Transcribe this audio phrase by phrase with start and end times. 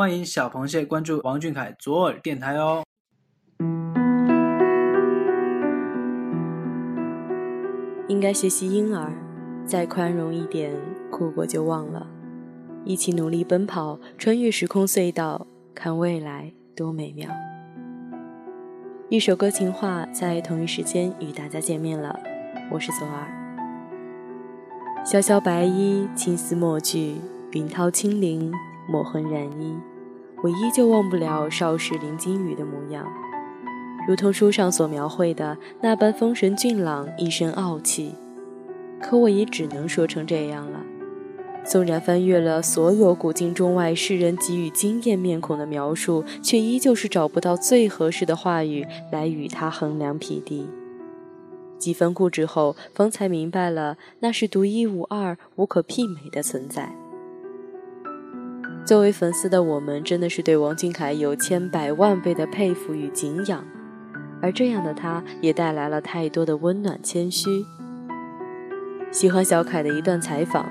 [0.00, 2.82] 欢迎小螃蟹关注王俊凯左耳电台哦。
[8.08, 9.12] 应该学习婴儿，
[9.66, 10.74] 再宽容一点，
[11.10, 12.06] 哭过就忘了。
[12.86, 17.28] 一起努力奔跑，穿越时空隧道，看未来多美妙。
[19.10, 22.18] 一首歌情话，在同一时间与大家见面了。
[22.72, 23.28] 我是左耳。
[25.04, 27.20] 潇潇白衣，青丝墨炬，
[27.52, 28.50] 云涛轻灵，
[28.88, 29.78] 墨痕染衣。
[30.42, 33.06] 我依旧忘不了少时林惊羽的模样，
[34.08, 38.14] 如同书上所描绘的那般风神俊朗，一身傲气。
[39.02, 40.80] 可我也只能说成这样了。
[41.62, 50.66] 纵然翻阅了所有古今中外世人给予惊艳面孔的描述，却依旧是找不到最合适的话语来与他衡量匹敌。
[51.78, 56.94] 几番固执后，方才明白了，那是独一无二、无可媲美的存在。
[58.84, 63.64] 作为粉丝的我们，真的是对王俊凯有千百万倍的佩服与敬仰，
[64.42, 67.64] 而这样的他，也带来了太多的温暖谦虚。
[69.12, 70.68] 喜欢小凯的一段采访，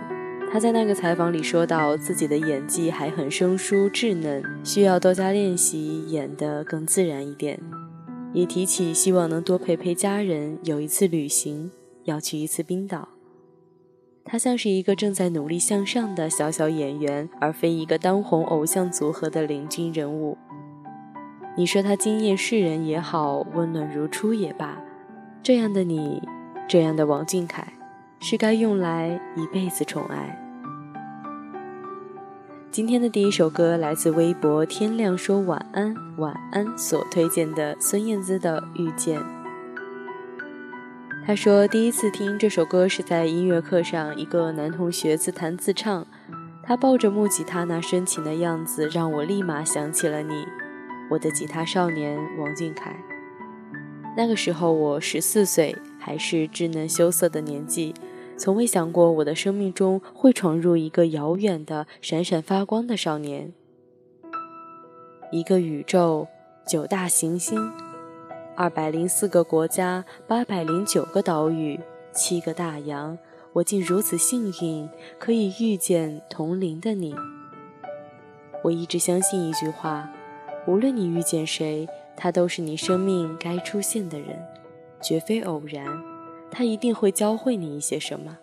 [0.52, 7.60] 他在那个采访里说到自己的演技还很生疏稚嫩，需要多加练习，演得更自然一点。
[8.34, 11.72] 也提起希望能多陪陪家人，有一次旅行，
[12.04, 13.10] 要去一次冰岛。
[14.32, 20.38] 他像是一个正在努力向上的小小演员，而非一个当红偶像组合的领军人物。
[21.58, 24.78] 你说他惊艳世人也好，温暖如初也罢，
[25.42, 26.22] 这样的你，
[26.68, 27.74] 这样的王俊凯，
[28.20, 30.40] 是该用来一辈子宠爱。
[32.70, 39.20] 今天的第一首歌来自微博“天亮说晚安晚安”所推荐的孙燕姿的《遇见》。
[41.30, 46.08] 他说：“第一次听这首歌是在音乐课上，一个男同学自弹自唱，
[46.64, 50.44] 他抱着木吉他那深情的样子，让我立马想起了你，
[51.08, 53.00] 我的吉他少年王俊凯。
[54.18, 57.94] 那个时候我十四岁，还是稚嫩羞涩的年纪，
[58.36, 63.54] 从未想过我的生命中会闯入一个遥远的、闪闪发光的少年。
[65.32, 66.28] 一个宇宙，
[66.68, 67.72] 九大行星。”
[68.60, 71.80] 二百零四个国家，八百零九个岛屿，
[72.12, 73.18] 七个大洋，
[73.54, 77.16] 我竟如此幸运，可以遇见同龄的你。
[78.62, 80.12] 我一直相信一句话：
[80.68, 81.88] 无论你遇见谁，
[82.18, 84.38] 他都是你生命该出现的人，
[85.02, 85.86] 绝非偶然。
[86.52, 88.38] 他一定会教会你一些什么。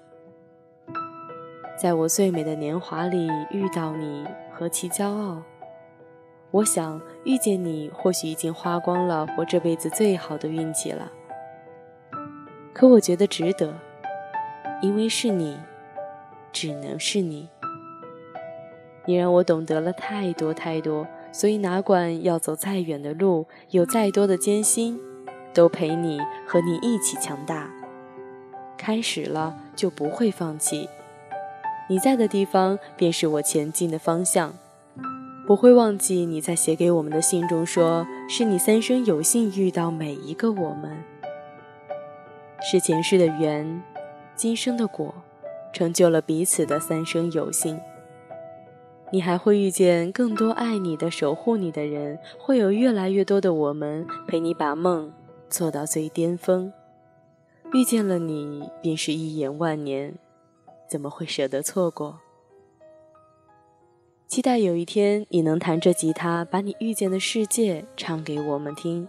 [1.76, 5.42] 在我最美的年华里遇到你，何其骄傲！
[6.56, 11.12] 我想遇见你，或许已经花光了我这辈子最好的运气了。
[12.72, 13.74] 可我觉得值得，
[14.80, 15.58] 因为是你，
[16.54, 17.50] 只能是你。
[19.04, 24.98] 你让我懂得了太多太多，所以哪管要走再远的路，有再多的艰辛，
[25.52, 27.70] 都陪你和你一起强大。
[28.78, 30.88] 开始了就不会放弃，
[31.90, 34.54] 你在的地方便是我前进的方向。
[35.46, 41.04] 不会忘记你在写给我们的信中说：“是你三生有幸遇到每一个我们，
[42.60, 43.80] 是前世的缘，
[44.34, 45.14] 今生的果，
[45.72, 47.78] 成就了彼此的三生有幸。
[49.12, 55.12] 你还会遇见更多爱你的、守护你的人，会有越来越多的我们陪你把梦
[55.48, 56.72] 做到最巅峰。
[57.72, 60.16] 遇见了你，便是一眼万年，
[60.88, 62.18] 怎么会舍得错过？”
[64.26, 69.06] 期待有一天，你能弹着吉他，把你遇见的世界唱给我们听。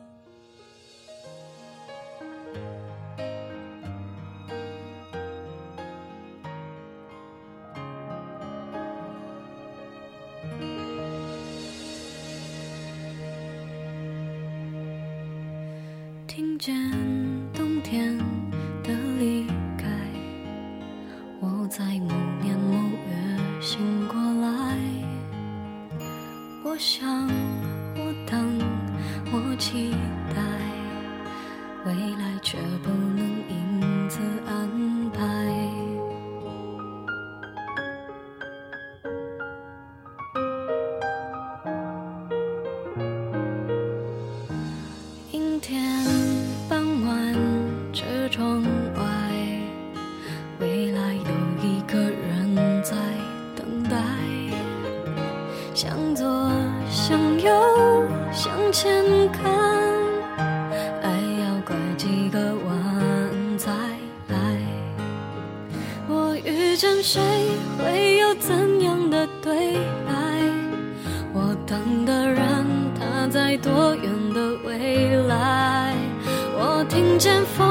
[55.98, 56.52] 向左。
[56.90, 57.52] 向右，
[58.32, 59.52] 向前看，
[61.02, 61.10] 爱
[61.42, 63.72] 要拐几个弯才
[64.30, 64.38] 来。
[66.08, 67.22] 我遇见谁，
[67.78, 69.74] 会有怎样的对
[70.06, 70.14] 白？
[71.34, 72.66] 我等的人，
[72.98, 75.96] 他在多远的未来？
[76.60, 77.68] 我听见风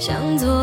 [0.00, 0.59] 向左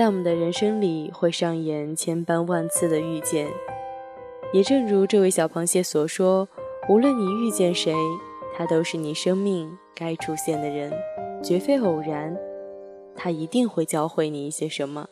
[0.00, 3.46] 在我们的人生里，会上演千般万次的遇见。
[4.50, 6.48] 也正如这位小螃蟹所说，
[6.88, 7.94] 无论你遇见谁，
[8.56, 10.90] 他都是你生命该出现的人，
[11.42, 12.34] 绝非偶然。
[13.14, 15.06] 他一定会教会你一些什么。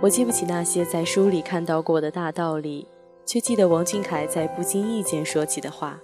[0.00, 2.86] 我记不起那些在书里看到过的大道理，
[3.26, 5.98] 却记得王俊凯在不经意间说起的话。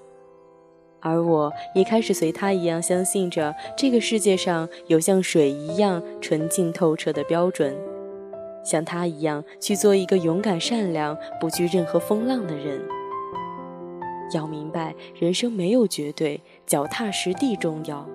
[0.99, 7.73] 而我也开始随他一样，相信着这个世界上有像水一样纯净透彻的标准。
[8.63, 12.81] 像他一样去做一个勇敢、善良、不惧任何风浪的人。
[14.33, 18.09] 要明白，人生没有绝对，脚踏实地重要。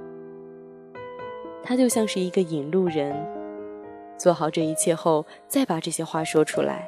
[1.63, 3.13] 他就像是一个引路人，
[4.17, 6.87] 做好这一切后，再把这些话说出来。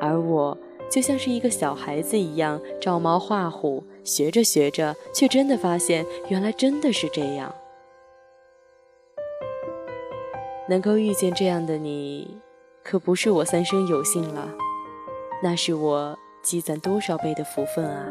[0.00, 0.58] 而我
[0.90, 7.54] 就像是一个小孩子一样，照猫画虎，学着学着，却真的发现，原来真的是这样。
[10.68, 12.40] 能够遇见这样的你，
[12.84, 14.48] 可不是我三生有幸了，
[15.42, 18.06] 那是我积攒多少倍的福分啊！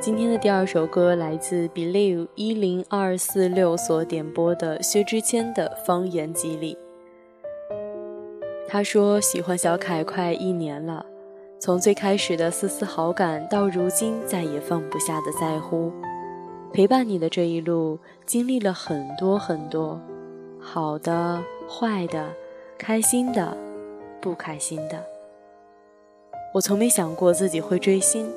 [0.00, 6.74] 今天的第二首歌来自 Believe 一零二四六所点播的薛之谦的《方言激励》。
[8.66, 11.04] 他说喜欢小凯快一年了。
[11.60, 15.90] 从最开始的丝丝好感，到如今再也放不下的在乎，
[16.72, 20.00] 陪伴你的这一路，经历了很多很多，
[20.60, 22.32] 好的、坏的、
[22.78, 23.56] 开心的、
[24.20, 25.04] 不开心的。
[26.54, 28.30] 我从没想过自己会追星。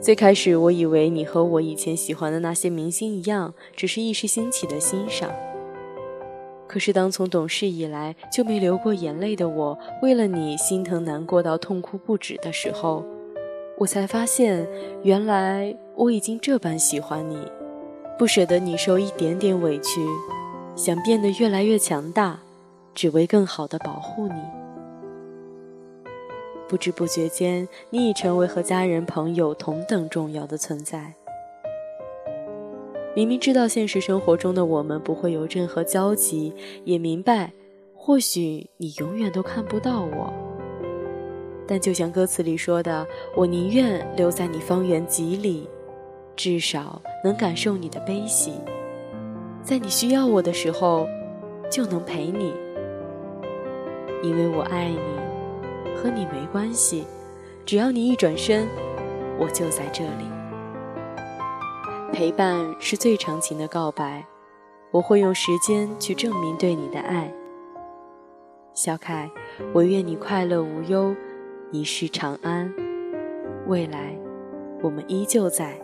[0.00, 5.30] 最开始，我以为你和我以前喜欢的那些明星一样，只是一时兴起的欣赏。
[6.68, 13.04] 可是，当从懂事以来就没流过眼泪的我，为了你心疼难过到痛哭不止的时候，
[13.78, 14.66] 我才发现，
[15.02, 17.38] 原来我已经这般喜欢你，
[18.18, 20.00] 不舍得你受一点点委屈，
[20.74, 22.40] 想变得越来越强大，
[22.94, 24.40] 只为更好的保护你。
[26.68, 31.14] 不知不觉间，你已成为和家人朋友同等重要的存在。
[33.16, 36.52] 明明知道现实生活中的我们不会有任何交集，
[36.84, 37.50] 也明白，
[37.94, 40.30] 或许你永远都看不到我。
[41.66, 45.66] 但就像歌词里说的，我宁愿留在你方圆几里，
[46.36, 48.52] 至少能感受你的悲喜，
[49.62, 51.08] 在你需要我的时候，
[51.70, 52.52] 就能陪你。
[54.22, 57.04] 因为我爱你，和你没关系，
[57.64, 58.68] 只要你一转身，
[59.38, 60.35] 我就在这里。
[62.16, 64.26] 陪伴是最长情的告白，
[64.90, 67.30] 我会用时间去证明对你的爱。
[68.72, 69.30] 小凯，
[69.74, 71.14] 我愿你快乐无忧，
[71.72, 72.72] 一世长安。
[73.66, 74.18] 未来，
[74.82, 75.78] 我们依旧在。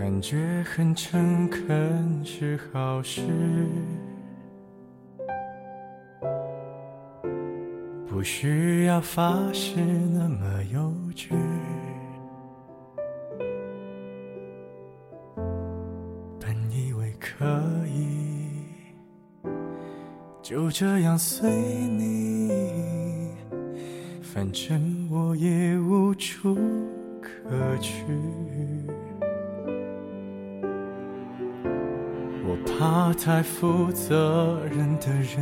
[0.00, 3.20] 感觉很诚恳是好事，
[8.08, 11.34] 不需要发誓那么幼稚。
[16.40, 17.44] 本以为可
[17.86, 18.64] 以
[20.40, 23.34] 就这样随你，
[24.22, 26.56] 反正我也无处
[27.20, 28.02] 可去。
[32.80, 35.36] 我怕太负责任的人，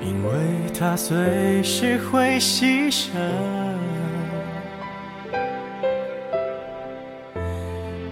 [0.00, 0.30] 因为
[0.72, 3.10] 他随时会牺牲。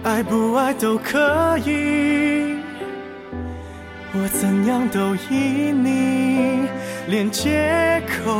[0.03, 2.57] 爱不爱都可以，
[4.13, 6.67] 我怎样都依你，
[7.07, 8.31] 连借口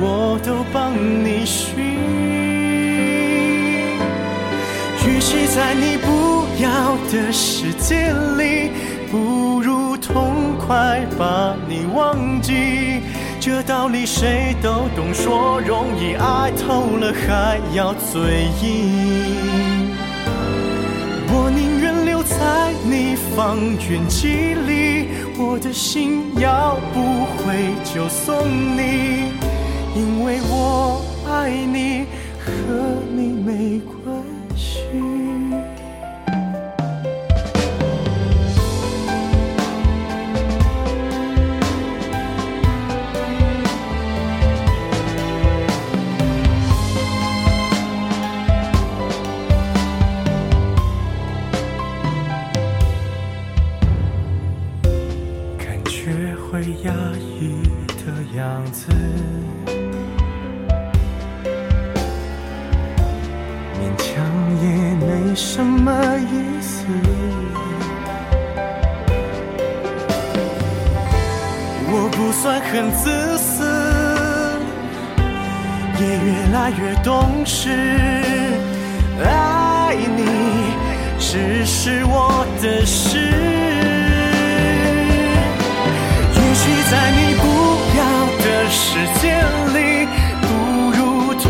[0.00, 2.53] 我都帮你寻。
[5.24, 8.70] 与其在你不要的世界里，
[9.10, 13.00] 不如痛快把你忘记。
[13.40, 19.96] 这道理谁都懂，说容易，爱透了还要嘴硬。
[21.32, 23.56] 我宁愿留在你方
[23.88, 29.32] 圆几里，我的心要不回就送你，
[29.96, 32.04] 因为我爱你，
[32.44, 32.52] 和
[33.16, 34.03] 你没关
[72.92, 73.64] 自私，
[76.00, 77.70] 也越来越懂事。
[79.22, 80.22] 爱你
[81.18, 83.18] 只是我的事。
[86.34, 87.42] 也许在你不
[87.98, 88.02] 要
[88.42, 88.84] 的时
[89.20, 89.22] 间
[89.74, 89.78] 里，
[90.42, 90.44] 不
[90.96, 91.00] 如
[91.34, 91.44] 痛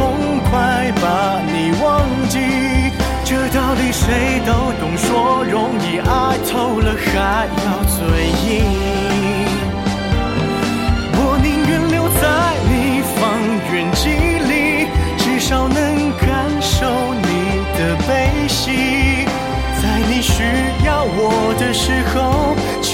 [0.50, 0.52] 快
[1.00, 1.04] 把
[1.46, 1.84] 你忘
[2.28, 2.38] 记。
[3.24, 7.98] 这道理谁都懂，说容易，爱透了还要嘴
[8.46, 8.52] 硬。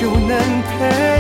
[0.00, 1.19] 就能陪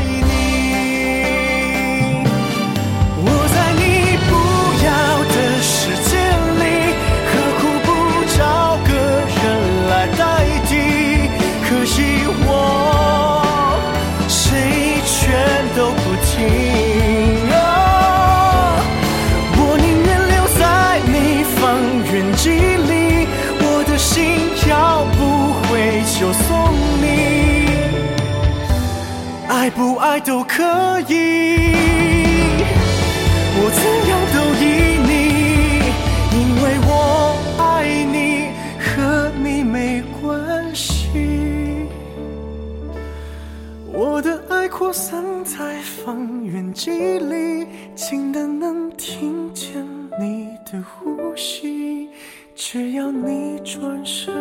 [47.18, 49.86] 里，近的能听见
[50.18, 52.08] 你的呼吸。
[52.54, 54.34] 只要你转身，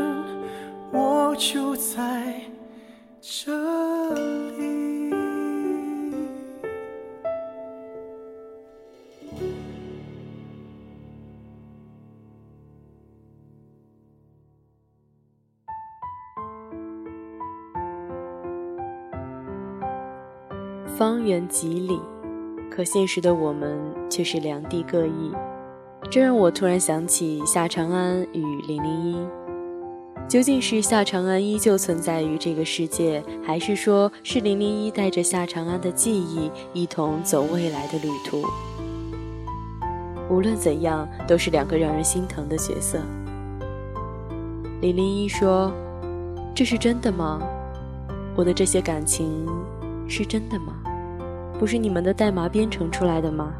[0.91, 2.41] 我就在
[3.21, 3.51] 这
[4.13, 4.69] 里。
[20.97, 21.97] 方圆几里，
[22.79, 23.77] 可现实的我们
[24.09, 25.33] 却是两地各异。
[26.09, 29.17] 这让我突然想起夏长安与零零一，
[30.29, 38.45] 究竟是夏长安依旧存在于这个世界，还是说是零零一带着夏长安的记忆一同走未来的旅途？
[40.29, 43.01] 无论怎样，都是两个让人心疼的角色。
[44.79, 45.69] 李林一说
[46.55, 47.41] ：“这是真的吗？
[48.37, 49.45] 我的这些感情
[50.07, 50.77] 是真的吗？
[51.59, 53.53] 不是你们的代码编程出来的吗？”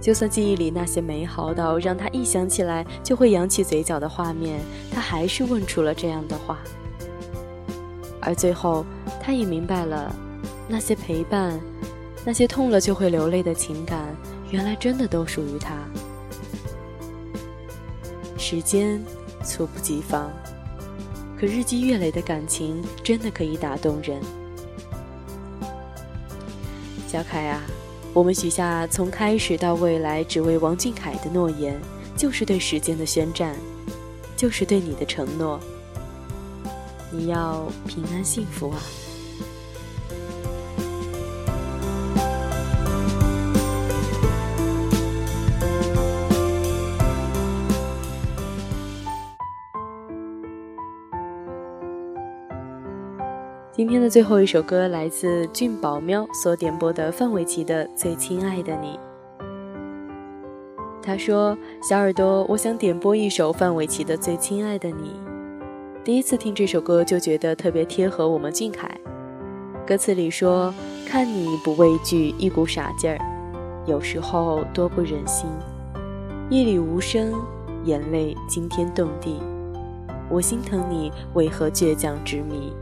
[0.00, 4.58] 就算记忆里那些美好到让他一想起来就会扬起嘴角的画面，
[4.90, 6.58] 他还是问出了这样的话。
[8.22, 8.86] 而最后，
[9.20, 10.14] 他也明白了，
[10.66, 11.60] 那些陪伴，
[12.24, 14.16] 那些痛了就会流泪的情感，
[14.50, 15.74] 原来真的都属于他。
[18.38, 19.02] 时间
[19.44, 20.30] 猝不及防，
[21.38, 24.18] 可日积月累的感情真的可以打动人。
[27.10, 27.60] 小凯啊，
[28.14, 31.76] 我们许下从开始到未来只为王俊凯的诺言，
[32.16, 33.56] 就是对时间的宣战，
[34.36, 35.58] 就是对你的承诺。
[37.10, 38.80] 你要平安幸福啊！
[53.72, 58.98] 今天的最后一首歌来自俊宝喵所点播的范玮琪的《最亲爱的你》。
[61.00, 64.94] 他说：“小耳朵，我想点播一首范玮琪的《最亲爱的你》。”
[66.02, 68.90] 第一次听这首歌就觉得特别贴合我们俊凯，
[69.86, 70.74] 歌词里说
[71.06, 73.18] ：“看你不畏惧，一股傻劲儿，
[73.86, 75.48] 有时候多不忍心。
[76.50, 77.32] 夜里无声，
[77.84, 79.40] 眼泪惊天动地，
[80.28, 82.72] 我心疼你，为何倔强执迷？”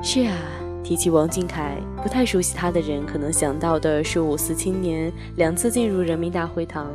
[0.00, 0.36] 是啊，
[0.82, 6.90] 提起王俊凯，不太熟悉他的人可能想到的是五四青年，两次进入人民大会堂。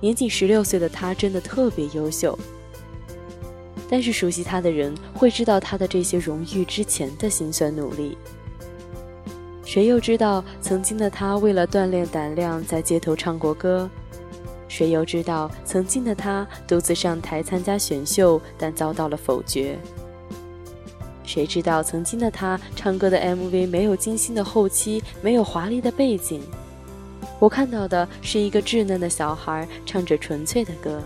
[0.00, 2.38] 年仅十六岁的他真的特别优秀。
[3.88, 8.16] 但是熟悉他的人会知道他的这些荣誉之前的辛酸努力。
[9.64, 13.90] 谁又知道曾经的他为了锻炼胆量在街头唱过歌？
[14.68, 19.78] 谁又知道曾经的他独自上台参加选秀，但遭到了否决？
[21.32, 26.42] 谁知道曾经的他唱歌的 MV 没有精心的后期，没有华丽的背景？
[27.38, 31.00] 我看到的是一个稚嫩的小孩唱着纯粹的歌。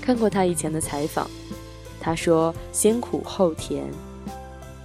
[0.00, 1.28] 看过他以前的采访，
[2.00, 3.84] 他说先苦后甜。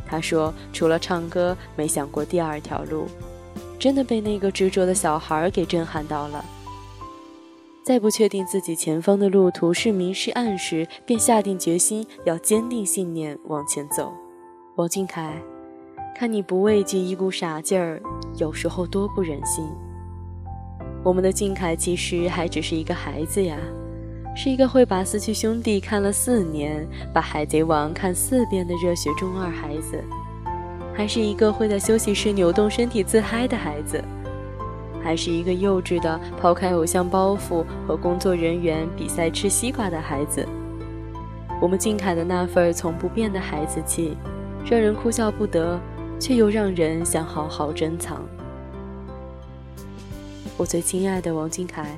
[0.08, 3.06] 他说除了唱歌，没想过第二条路，
[3.78, 6.44] 真的被那个执着的小孩给震撼到了。
[7.90, 14.14] 在不确定自己前方的路途是明是暗时，便下定决心要坚定信念往前走。
[14.76, 15.34] 王俊凯，
[16.16, 18.00] 看你不畏惧一股傻劲儿，
[18.38, 19.68] 有时候多不忍心。
[21.04, 23.58] 我们的俊凯其实还只是一个孩子呀。
[24.36, 30.00] 是一个会把《四驱兄弟》看了四年，把《海贼王》看四遍的热血中二孩子，
[30.94, 34.00] 还是一个会在休息室扭动身体自嗨的孩子，
[35.04, 40.48] 还是一个幼稚的抛开偶像包袱和工作人员比赛吃西瓜的孩子。
[41.62, 44.16] 我们俊凯的那份从不变的孩子气，
[44.66, 45.80] 让人哭笑不得，
[46.20, 48.22] 却又让人想好好珍藏。
[50.56, 51.98] 我最亲爱的王俊凯。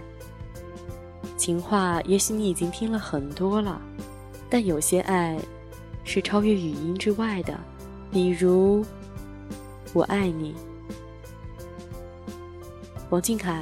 [1.37, 3.81] 情话，也许你已经听了很多了，
[4.49, 5.39] 但有些爱
[6.03, 7.59] 是超越语音之外的，
[8.11, 8.85] 比如
[9.93, 10.55] “我爱你”。
[13.11, 13.61] 王俊凯，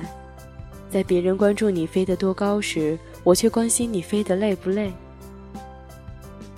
[0.92, 4.94] 在别人关注你飞得多高时，我却关心你飞得累不累。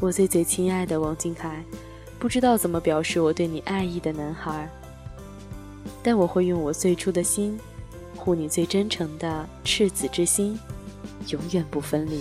[0.01, 1.63] 我最最亲爱的王俊凯，
[2.19, 4.69] 不知道怎么表示我对你爱意的男孩，
[6.03, 7.57] 但我会用我最初的心，
[8.17, 10.59] 护你最真诚的赤子之心。
[11.29, 12.19] 永远不分离，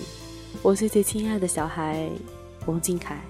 [0.62, 2.09] 我最最亲爱的小孩，
[2.66, 3.20] 王俊凯。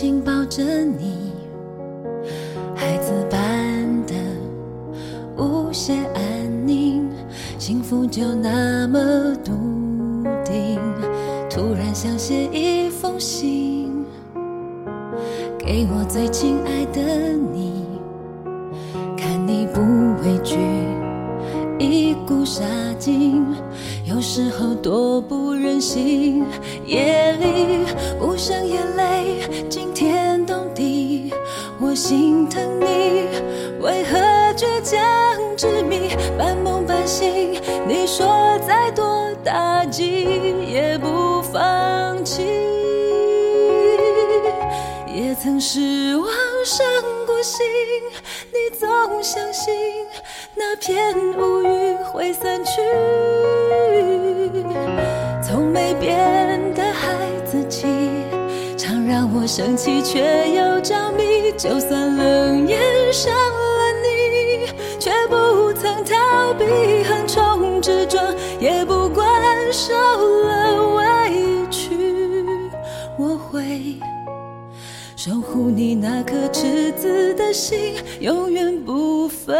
[0.00, 1.32] 紧抱着你，
[2.76, 3.36] 孩子般
[4.06, 4.14] 的
[5.36, 6.22] 无限安
[6.64, 7.10] 宁，
[7.58, 9.50] 幸福就那么笃
[10.44, 10.78] 定。
[11.50, 14.06] 突然想写一封信，
[15.58, 16.67] 给我最亲爱
[35.58, 37.60] 执迷，半梦半醒。
[37.84, 42.44] 你说再多打击也不放弃，
[45.12, 46.28] 也曾失望
[46.64, 46.86] 伤
[47.26, 47.66] 过心，
[48.52, 49.74] 你总相信
[50.54, 52.80] 那片乌云会散去，
[55.42, 57.88] 从没变的孩子气。
[58.76, 61.50] 常让我生气，却又着迷。
[61.58, 62.78] 就算冷眼
[63.12, 63.67] 伤了。
[66.04, 66.64] 逃避
[67.04, 69.26] 横冲直撞，也不管
[69.72, 69.94] 受
[70.44, 71.90] 了委屈，
[73.18, 73.96] 我会。
[75.16, 79.56] 守护你那颗赤子的心，永远不分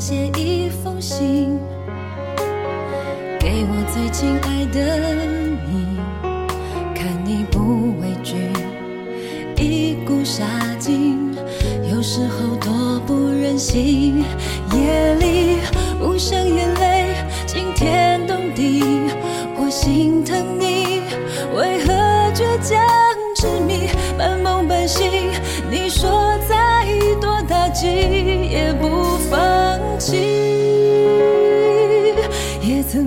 [0.00, 1.58] 写一封信。
[3.38, 5.14] 给我最亲爱的
[5.68, 5.98] 你，
[6.94, 8.34] 看你不畏惧，
[9.62, 10.46] 一股杀
[10.78, 11.18] 劲，
[11.92, 14.24] 有时候多不忍心。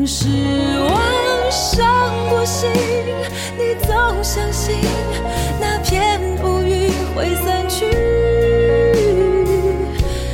[0.05, 0.27] 失
[0.79, 2.69] 望伤过心，
[3.57, 4.75] 你总相信
[5.59, 7.85] 那片乌云会散去。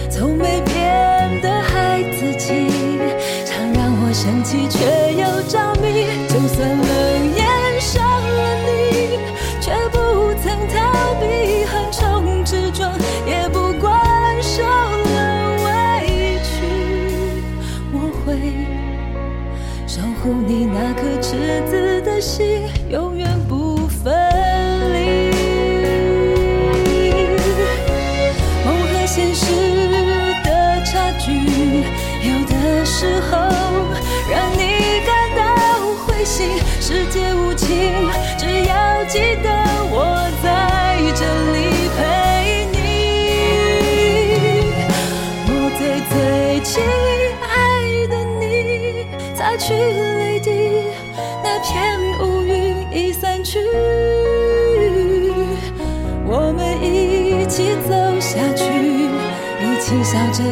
[0.10, 2.68] 从没变的孩子气，
[3.46, 6.29] 常让我生气却又着迷。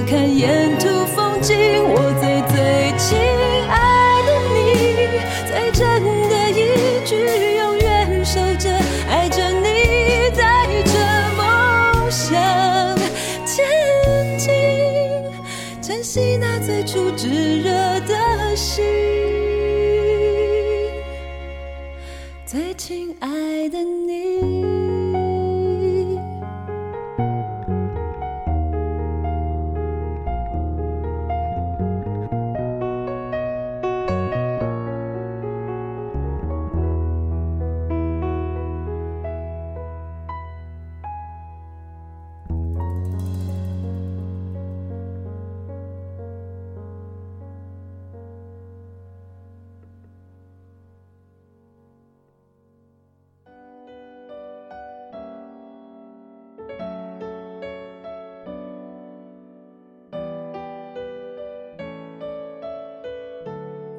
[0.08, 1.84] 看沿途风景。
[1.84, 2.37] 我最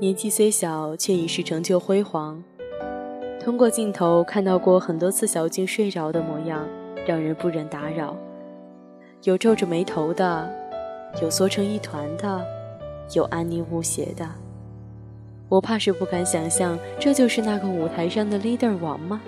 [0.00, 2.40] 年纪虽小，却已是成就辉煌。
[3.40, 6.64] 通过镜头看到过很多次小静睡着的模样，
[7.04, 8.16] 让人不忍打扰。
[9.24, 10.48] 有皱着眉头的，
[11.20, 12.46] 有缩成一团的，
[13.12, 14.24] 有安宁无邪的。
[15.48, 19.20] 我怕是不敢想象，这就是那个舞台上的 leader 王吗？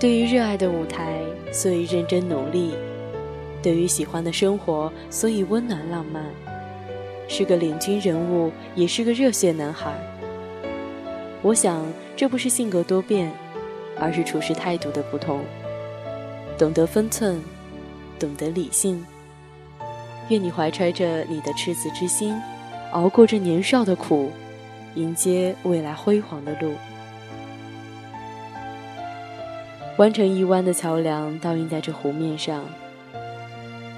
[0.00, 2.72] 对于热爱的舞台，所以认真努力；
[3.62, 6.24] 对于喜欢的生活，所以温暖浪漫。
[7.28, 9.92] 是个领军人物，也是个热血男孩。
[11.42, 11.86] 我想，
[12.16, 13.30] 这不是性格多变，
[13.96, 15.44] 而是处事态度的不同。
[16.58, 17.40] 懂得分寸，
[18.18, 19.04] 懂得理性。
[20.30, 22.34] 愿你怀揣着你的赤子之心，
[22.90, 24.32] 熬过这年少的苦，
[24.94, 26.72] 迎接未来辉煌的路。
[29.98, 32.64] 弯成一弯的桥梁倒映在这湖面上，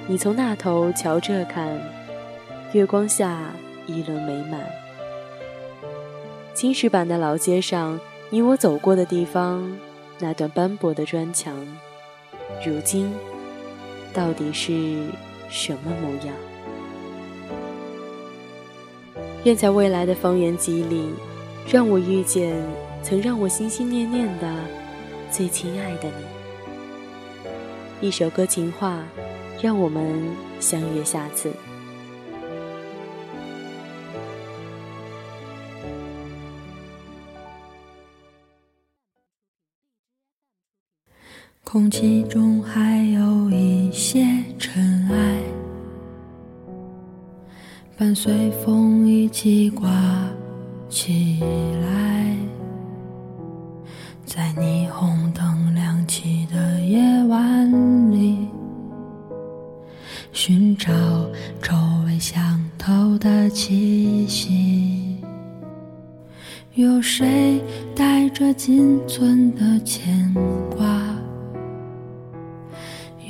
[0.07, 1.79] 你从那头瞧这看。
[2.72, 3.52] 月光下，
[3.87, 4.61] 一轮美满。
[6.54, 9.76] 青石板的老街上，你我走过的地方，
[10.20, 11.52] 那段斑驳的砖墙，
[12.64, 13.12] 如今
[14.14, 15.02] 到底是
[15.48, 16.33] 什么模样？
[19.42, 21.09] 愿在未来的方圆几里，
[21.68, 22.54] 让我遇见
[23.02, 24.48] 曾让我心心念念的
[25.28, 28.06] 最亲爱的你。
[28.06, 29.02] 一首歌情话，
[29.61, 30.22] 让我们
[30.61, 31.50] 相约下次。
[41.72, 44.26] 空气中还有一些
[44.59, 45.40] 尘埃，
[47.96, 49.88] 伴随风一起刮
[50.88, 51.38] 起
[51.80, 52.37] 来，
[54.26, 58.48] 在霓虹灯亮起的夜晚里，
[60.33, 60.90] 寻找
[61.62, 61.72] 周
[62.04, 65.20] 围相投的气息。
[66.74, 67.62] 有谁
[67.94, 70.35] 带着仅存的牵
[70.76, 70.89] 挂？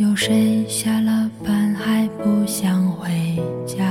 [0.01, 3.11] 有谁下了班还不想回
[3.67, 3.85] 家？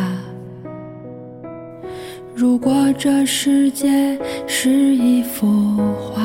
[2.34, 5.46] 如果这世界是一幅
[5.94, 6.24] 画，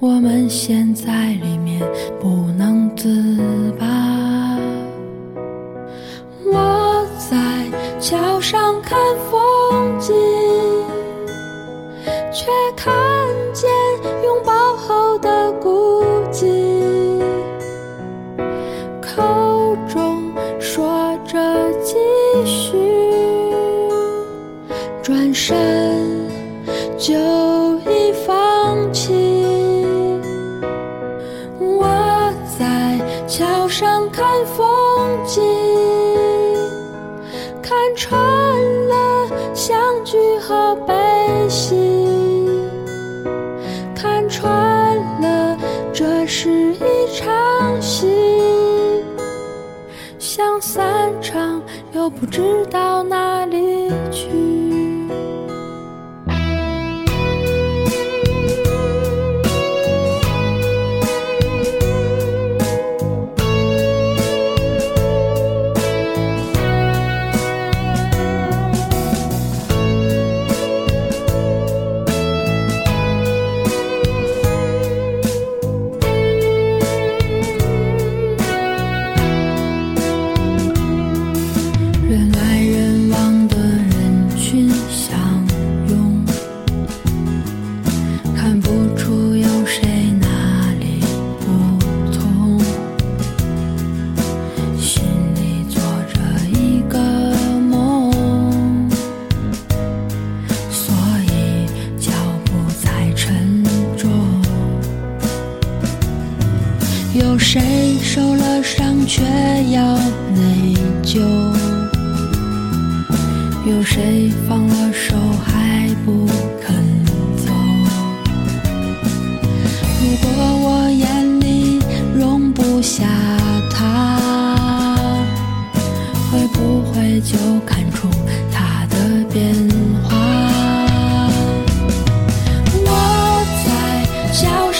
[0.00, 1.80] 我们陷在里面
[2.18, 3.08] 不能自
[3.78, 3.86] 拔。
[6.44, 7.38] 我在
[8.00, 8.98] 桥上看
[9.30, 10.12] 风景，
[12.32, 12.92] 却看
[21.28, 21.38] 着
[21.82, 21.94] 继
[22.46, 22.74] 续
[25.02, 25.54] 转身
[26.96, 27.57] 就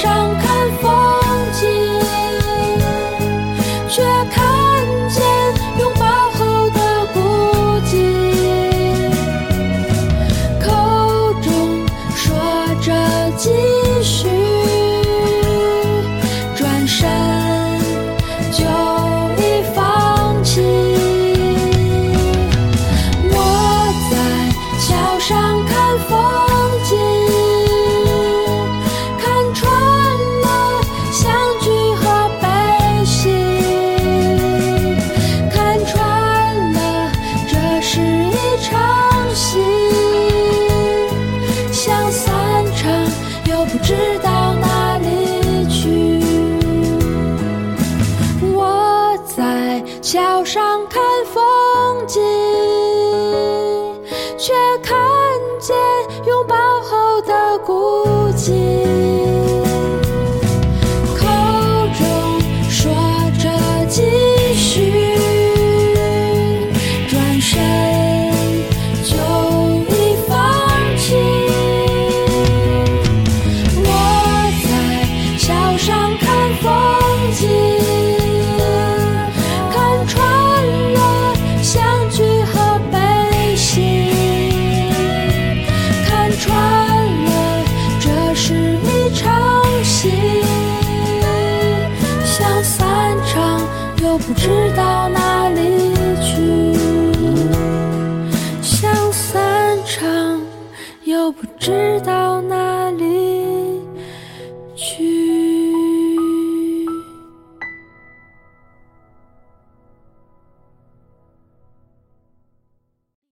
[0.01, 0.38] 上